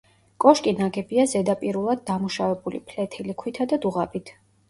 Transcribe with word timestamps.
კოშკი 0.43 0.71
ნაგებია 0.77 1.25
ზედაპირულად 1.33 2.01
დამუშავებული 2.09 2.81
ფლეთილი 2.89 3.37
ქვითა 3.43 3.71
და 3.75 3.79
დუღაბით. 3.85 4.35